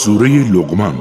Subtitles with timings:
[0.00, 0.98] سوره لقمان.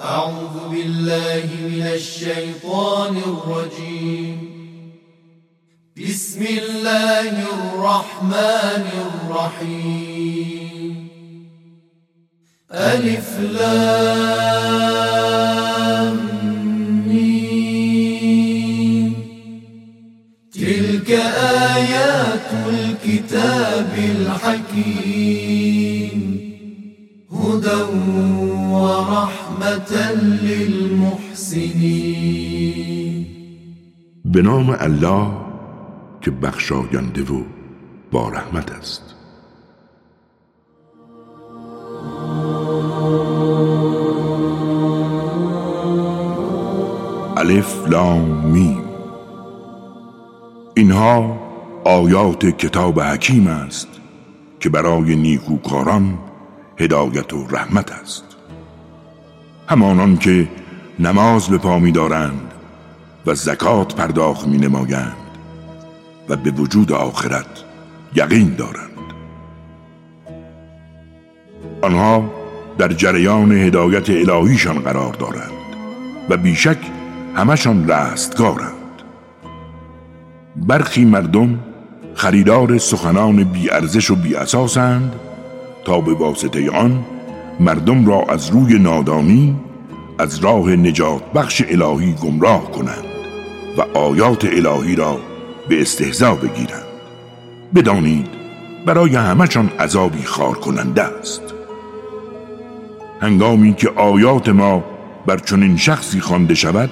[0.00, 4.36] أعوذ بالله من الشيطان الرجيم.
[5.96, 11.08] بسم الله الرحمن الرحيم.
[12.72, 14.88] ألف لام.
[21.08, 21.20] تلك
[21.74, 25.38] آيات الكتاب الحكيم.
[27.32, 27.82] هدى
[28.70, 29.92] ورحمة
[30.42, 31.66] للمحسنين.
[34.24, 35.30] به نام الله
[36.20, 37.42] که بخشاینده و
[38.12, 39.14] با رحمت است.
[47.36, 48.87] الف لام میم.
[50.78, 51.40] اینها
[51.84, 53.88] آیات کتاب حکیم است
[54.60, 56.18] که برای نیکوکاران
[56.78, 58.24] هدایت و رحمت است.
[59.68, 60.48] همانان که
[60.98, 62.50] نماز به پا می دارند
[63.26, 65.16] و زکات پرداخت می نمایند
[66.28, 67.64] و به وجود آخرت
[68.14, 68.98] یقین دارند.
[71.82, 72.30] آنها
[72.78, 75.52] در جریان هدایت الهیشان قرار دارند
[76.28, 76.78] و بیشک
[77.34, 78.77] همشان رستگارند.
[80.66, 81.58] برخی مردم
[82.14, 85.14] خریدار سخنان بی ارزش و بی اساسند
[85.84, 87.04] تا به واسطه آن
[87.60, 89.56] مردم را از روی نادانی
[90.18, 93.04] از راه نجات بخش الهی گمراه کنند
[93.78, 95.20] و آیات الهی را
[95.68, 96.86] به استهزا بگیرند.
[97.74, 98.26] بدانید
[98.86, 101.42] برای همشان عذابی خار کننده است.
[103.20, 104.84] هنگامی که آیات ما
[105.26, 106.90] بر چنین شخصی خوانده شود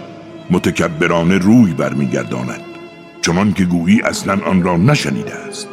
[0.51, 2.66] متکبرانه روی برمیگرداند.
[3.27, 5.69] چنان که گویی اصلا آن را نشنیده است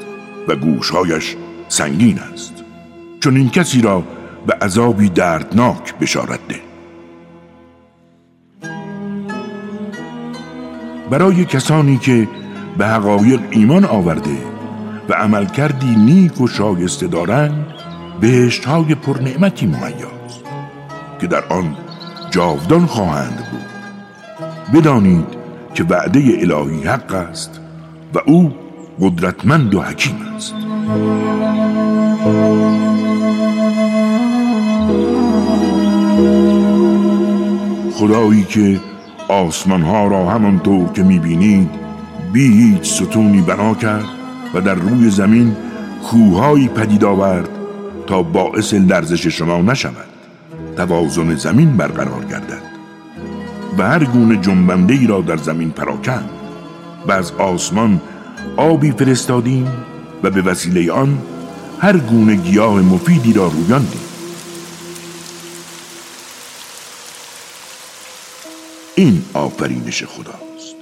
[0.47, 1.35] و گوشهایش
[1.67, 2.53] سنگین است.
[3.19, 4.03] چون این کسی را
[4.47, 6.59] به عذابی دردناک بشارت ده.
[11.09, 12.27] برای کسانی که
[12.77, 14.37] به حقایق ایمان آورده
[15.09, 17.65] و عمل کردی نیک و شایسته دارند
[18.21, 20.39] بهشت های پرنعمتی ممیاز
[21.21, 21.77] که در آن
[22.31, 23.73] جاودان خواهند بود.
[24.73, 25.42] بدانید
[25.73, 27.59] که وعده الهی حق است
[28.13, 28.53] و او
[29.01, 30.53] قدرتمند و حکیم است.
[37.93, 38.79] خدایی که
[39.27, 41.69] آسمان ها را همانطور که می‌بینید
[42.33, 44.05] بی هیچ ستونی بنا کرد
[44.53, 45.55] و در روی زمین
[46.03, 47.49] کوههایی پدید آورد
[48.07, 50.07] تا باعث لرزش شما نشود.
[50.77, 52.72] توازن زمین برقرار گردد.
[53.77, 56.29] و هر گونه جنبنده ای را در زمین پراکند
[57.07, 58.01] و از آسمان
[58.57, 59.67] آبی فرستادیم
[60.23, 61.17] و به وسیله آن
[61.79, 64.01] هر گونه گیاه مفیدی را رویاندیم
[68.95, 70.75] این آفرینش خداست.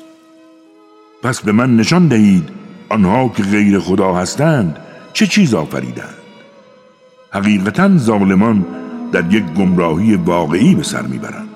[1.23, 2.49] پس به من نشان دهید
[2.89, 4.77] آنها که غیر خدا هستند
[5.13, 6.17] چه چیز آفریدند.
[7.29, 8.65] حقیقتا ظالمان
[9.11, 11.50] در یک گمراهی واقعی به سر می‌برند.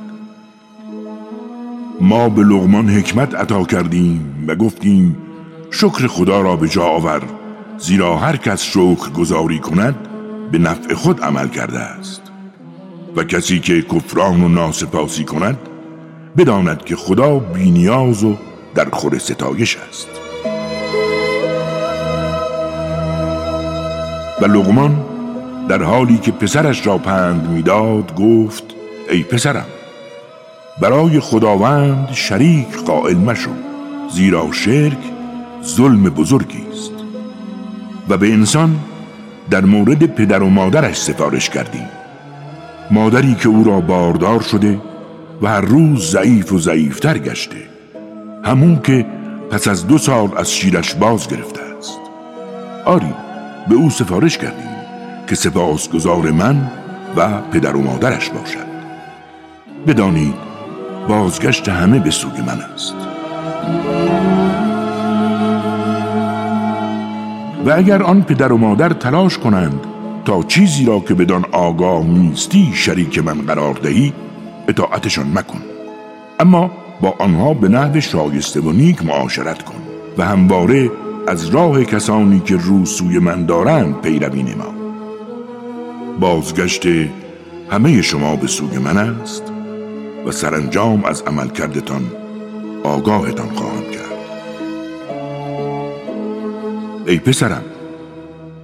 [2.02, 5.18] ما به لغمان حکمت عطا کردیم و گفتیم
[5.72, 7.22] شکر خدا را به جا آور
[7.78, 9.96] زیرا هر کس شکر گذاری کند
[10.52, 12.22] به نفع خود عمل کرده است.
[13.16, 15.58] و کسی که کفران و ناسپاسی کند
[16.38, 18.38] بداند که خدا بینیاز و
[18.76, 20.08] در خور ستایش است.
[24.42, 25.06] و لغمان
[25.70, 28.64] در حالی که پسرش را پند می‌داد گفت
[29.10, 29.66] ای پسرم
[30.82, 33.52] برای خداوند شریک قائل مشو
[34.12, 34.98] زیرا شرک
[35.64, 36.92] ظلم بزرگی است.
[38.10, 38.80] و به انسان
[39.50, 41.90] در مورد پدر و مادرش سفارش کردیم.
[42.92, 44.82] مادری که او را باردار شده
[45.42, 47.58] و هر روز ضعیف و ضعیفتر گشته
[48.44, 49.06] همون که
[49.52, 52.00] پس از دو سال از شیرش باز گرفته است.
[52.86, 53.14] آری
[53.70, 54.76] به او سفارش کردیم
[55.28, 56.72] که سپاسگزار من
[57.16, 58.66] و پدر و مادرش باشد.
[59.88, 60.55] بدانید
[61.08, 62.96] بازگشت همه به سوی من است.
[67.66, 69.80] و اگر آن پدر و مادر تلاش کنند
[70.26, 74.14] تا چیزی را که بدان آگاه نیستی شریک من قرار دهی
[74.68, 75.62] اطاعتشان مکن.
[76.40, 76.72] اما
[77.02, 79.82] با آنها به نحو شایسته و نیک معاشرت کن
[80.18, 80.92] و همواره
[81.28, 84.74] از راه کسانی که رو سوی من دارند پیروی نما.
[86.20, 86.86] بازگشت
[87.70, 89.55] همه شما به سوی من است.
[90.26, 92.12] و سرانجام از عمل کردتان
[92.84, 94.16] آگاهتان خواهم کرد.
[97.08, 97.64] ای پسرم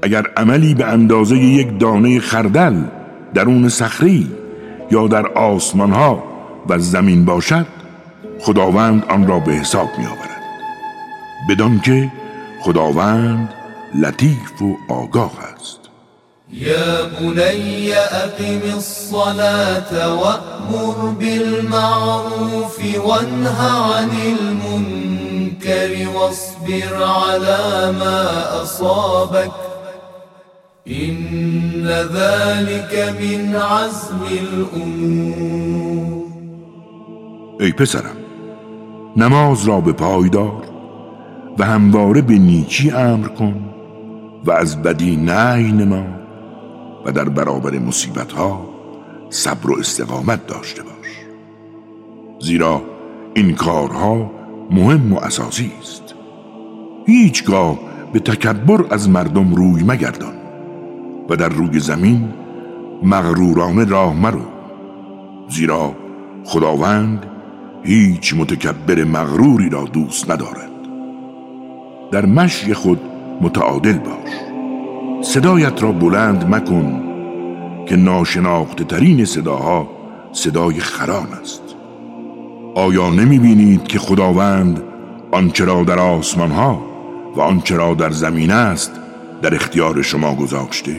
[0.02, 2.84] اگر عملی به اندازه یک دانه خردل
[3.34, 4.31] درون صخری
[4.92, 6.24] یا در آسمان ها
[6.69, 7.66] و زمین باشد
[8.40, 10.42] خداوند آن را به حساب می آورد
[11.50, 12.12] بدان که
[12.62, 13.50] خداوند
[13.96, 15.81] لطیف و آگاه است.
[16.53, 23.62] یا بنی اقیم الصلاة وأمر بالمعروف وانه
[23.95, 24.09] عن
[24.39, 28.27] المنكر واصبر على ما
[28.63, 29.51] أصابك.
[30.88, 36.21] إن ذلك من عزم الأمور.
[37.59, 38.18] ای پسرم
[39.18, 40.63] نماز را به پایدار
[41.59, 43.56] و همواره به نیکی أمر کن
[44.45, 46.20] و از بدی نهی نما
[47.06, 48.69] و در برابر مصیبت ها
[49.30, 50.92] صبر و استقامت داشته باش.
[52.39, 52.81] زیرا
[53.33, 54.31] این کارها
[54.71, 56.15] مهم و اساسی است.
[57.06, 57.80] هیچگاه
[58.13, 60.33] به تکبر از مردم روی مگردان
[61.30, 62.33] و در روی زمین
[63.03, 64.42] مغرورانه راه مرو.
[65.50, 65.95] زیرا
[66.45, 67.25] خداوند
[67.83, 70.71] هیچ متکبر مغروری را دوست ندارد.
[72.12, 73.00] در مشی خود
[73.42, 74.50] متعادل باش.
[75.21, 77.03] صدایت را بلند مکن
[77.85, 79.89] که ناشناخته ترین صداها
[80.31, 81.62] صدای خران است.
[82.75, 84.83] آیا نمی بینید که خداوند
[85.31, 86.81] آنچه را در آسمان ها
[87.35, 88.91] و آنچه را در زمین است
[89.41, 90.97] در اختیار شما گذاشته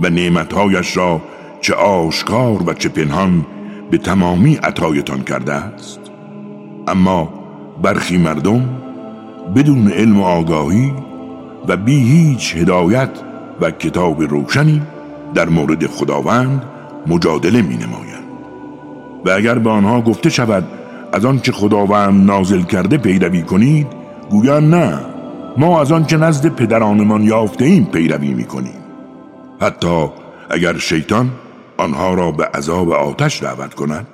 [0.00, 1.20] و نعمتهایش را
[1.60, 3.46] چه آشکار و چه پنهان
[3.90, 6.00] به تمامی عطایتان کرده است؟
[6.88, 7.28] اما
[7.82, 8.68] برخی مردم
[9.56, 10.92] بدون علم و آگاهی
[11.68, 13.10] و بی هیچ هدایت
[13.60, 14.82] و کتاب روشنی
[15.34, 16.62] در مورد خداوند
[17.06, 18.24] مجادله می نمایند.
[19.24, 20.64] و اگر به آنها گفته شود
[21.12, 23.86] از آنچه خداوند نازل کرده پیروی کنید
[24.30, 24.98] گویان نه
[25.56, 28.76] ما از آنچه نزد پدرانمان یافته ایم پیروی می کنیم.
[29.60, 30.06] حتی
[30.50, 31.30] اگر شیطان
[31.76, 34.06] آنها را به عذاب آتش دعوت کند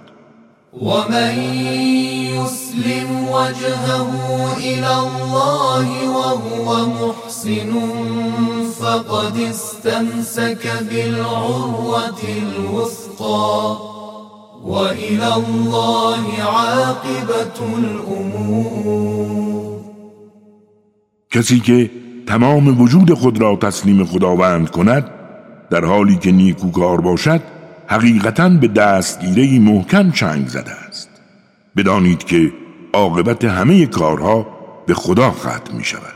[0.81, 1.39] ومن
[2.33, 7.73] يسلم وجهه إلى الله وهو محسن
[8.81, 13.77] فقد استمسك بالعروة الوثقى
[14.65, 19.33] وإلى الله عاقبة الأمور
[21.31, 21.91] کسی که
[22.27, 25.11] تمام وجود خود را تسلیم خداوند کند
[25.71, 27.41] در حالی که نیکوکار باشد
[27.87, 31.09] حقیقتا به دستگیره محکم چنگ زده است.
[31.77, 32.53] بدانید که
[32.93, 34.47] عاقبت همه کارها
[34.87, 36.15] به خدا ختم می شود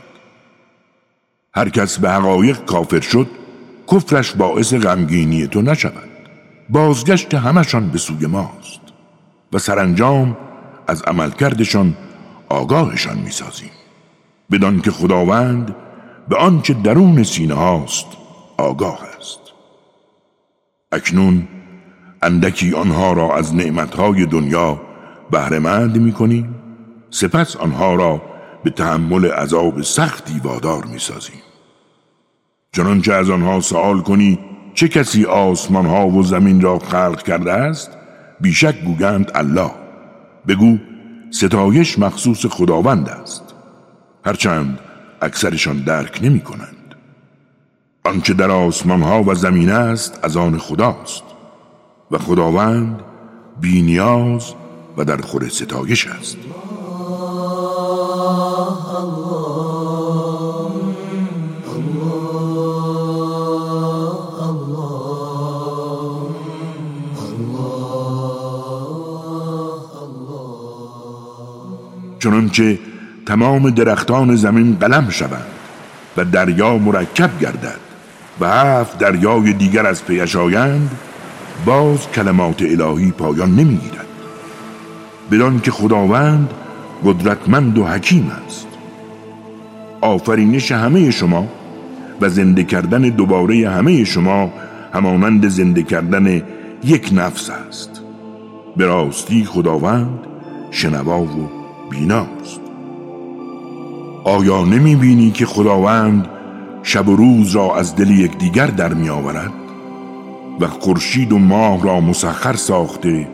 [1.53, 3.27] هر کس به حقایق کافر شد
[3.91, 6.09] کفرش باعث غمگینی تو نشود.
[6.69, 8.81] بازگشت همشان به سوی ماست
[9.53, 10.37] و سرانجام
[10.87, 11.97] از عملکردشان
[12.49, 13.71] آگاهشان می‌سازیم.
[14.51, 15.75] بدان که خداوند
[16.29, 18.05] به آنچه درون سینه هاست
[18.57, 19.39] آگاه است.
[20.91, 21.47] اکنون
[22.21, 24.81] اندکی آنها را از نعمتهای دنیا
[25.31, 26.55] بهرهمند می‌کنیم
[27.09, 28.21] سپس آنها را
[28.63, 31.41] به تحمل عذاب سختی وادار می‌سازیم.
[32.71, 34.39] چنانچه از آنها سوال کنی
[34.73, 37.91] چه کسی آسمان ها و زمین را خلق کرده است؟
[38.41, 39.71] بیشک گویند الله.
[40.47, 40.77] بگو
[41.31, 43.55] ستایش مخصوص خداوند است.
[44.25, 44.79] هرچند
[45.21, 46.95] اکثرشان درک نمی کنند
[48.05, 51.23] آنچه در آسمان ها و زمین است از آن خداست.
[52.11, 52.99] و خداوند
[53.61, 54.53] بینیاز
[54.97, 56.37] و در خور ستایش است.
[72.19, 72.79] چنانچه
[73.25, 75.45] تمام درختان زمین قلم شوند
[76.17, 77.79] و دریا مرکب گردد
[78.39, 80.91] و هفت دریای دیگر از پیش آیند
[81.65, 84.07] باز کلمات الهی پایان نمی‌گیرد.
[85.31, 86.49] بدان که خداوند
[87.05, 88.67] قدرتمند و حکیم است.
[90.01, 91.47] آفرینش همه شما
[92.21, 94.53] و زنده کردن دوباره همه شما
[94.93, 96.41] همانند زنده کردن
[96.83, 98.01] یک نفس است.
[98.77, 100.19] به راستی خداوند
[100.71, 101.49] شنوا و
[101.89, 102.61] بیناست.
[104.23, 106.27] آیا نمی بینی که خداوند
[106.83, 109.66] شب و روز را از دل یکدیگر در می آورد
[110.59, 113.27] و خورشید و ماه را مسخر ساخته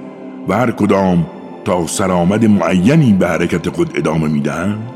[0.48, 1.25] و هر کدام
[1.65, 4.89] تا سرآمد معینی به حرکت خود ادامه می‌دهند؟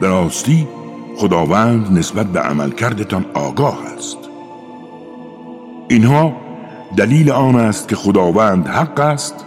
[0.00, 0.68] به راستی
[1.16, 4.18] خداوند نسبت به عمل کردتان آگاه است.
[5.88, 6.32] اینها
[6.96, 9.44] دلیل آن است که خداوند حق است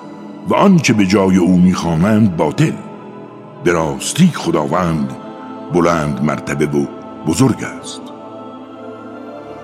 [0.50, 2.74] و آنچه به جای او می‌خوانند باطل.
[3.64, 5.12] به راستی خداوند
[5.74, 6.86] بلند مرتبه و
[7.28, 8.02] بزرگ است.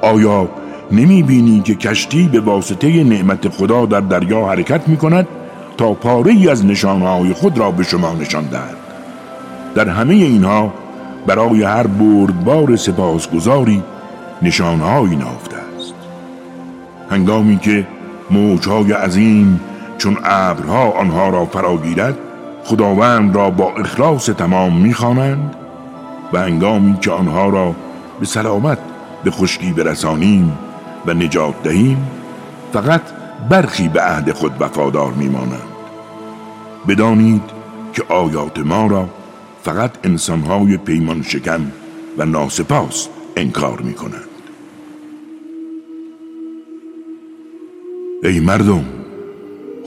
[0.01, 0.49] آیا
[0.93, 5.27] نمی بینی که کشتی به واسطه نعمت خدا در دریا حرکت می کند
[5.77, 8.77] تا پاره ای از نشانهای خود را به شما نشان دهد.
[9.75, 10.73] در همه اینها
[11.27, 13.83] برای هر بردبار سپاسگزاری
[14.41, 15.93] نشانهایی نافته است.
[17.09, 17.87] هنگامی که
[18.31, 19.59] موجهای عظیم
[19.97, 22.17] چون ابرها آنها را فراگیرد
[22.63, 25.55] خداوند را با اخلاص تمام می‌خوانند
[26.33, 27.75] و هنگامی که آنها را
[28.19, 28.77] به سلامت
[29.23, 30.57] به خشکی برسانیم
[31.05, 32.07] و نجات دهیم
[32.73, 33.01] فقط
[33.49, 35.73] برخی به عهد خود وفادار میمانند.
[36.87, 37.41] بدانید
[37.93, 39.09] که آیات ما را
[39.63, 41.71] فقط انسانهای پیمان شکم
[42.17, 44.29] و ناسپاس انکار می کنند
[48.23, 48.85] ای مردم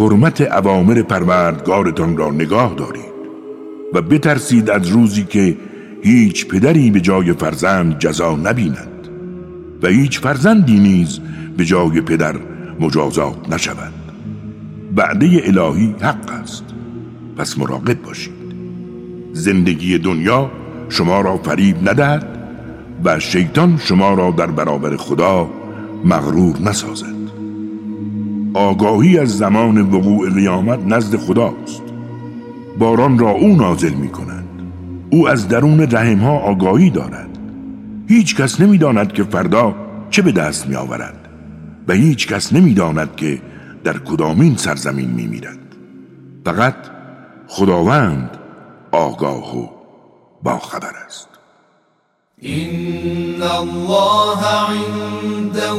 [0.00, 3.16] حرمت عوامر پروردگارتان را نگاه دارید
[3.94, 5.56] و بترسید از روزی که
[6.02, 8.95] هیچ پدری به جای فرزند جزا نبیند.
[9.82, 11.20] و هیچ فرزندی نیز
[11.56, 12.36] به جای پدر
[12.80, 13.92] مجازات نشود.
[14.94, 16.64] بعده الهی حق است.
[17.36, 18.32] پس مراقب باشید.
[19.32, 20.50] زندگی دنیا
[20.88, 22.26] شما را فریب ندهد
[23.04, 25.50] و شیطان شما را در برابر خدا
[26.04, 27.16] مغرور نسازد.
[28.54, 31.82] آگاهی از زمان وقوع قیامت نزد خداست.
[32.78, 34.44] باران را او نازل می کند
[35.10, 37.35] او از درون رحم ها آگاهی دارد.
[38.08, 39.74] هیچ کس نمی داند که فردا
[40.10, 41.28] چه به دست می آورد
[41.88, 43.42] و هیچ کس نمی داند که
[43.84, 45.58] در کدامین سرزمین می میرد
[46.44, 46.74] فقط
[47.48, 48.30] خداوند
[48.92, 49.68] آگاه و
[50.42, 51.28] باخبر است.
[52.42, 55.70] إن الله عنده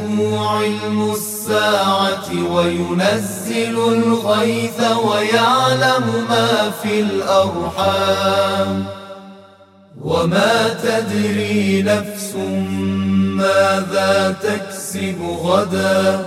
[0.49, 8.96] علم الساعة وينزل الغيث ويعلم ما في الأرحام
[10.01, 12.35] وما تدري نفس
[13.35, 16.25] ماذا تكسب غدا.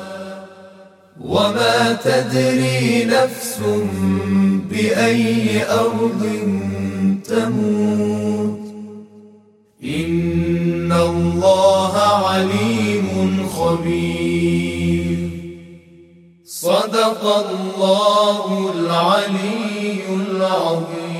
[1.21, 3.59] وما تدري نفس
[4.71, 6.23] بأي أرض
[7.29, 8.61] تموت.
[9.85, 13.09] إن الله عليم
[13.57, 15.31] خبير.
[16.45, 21.20] صدق الله العلي العظيم.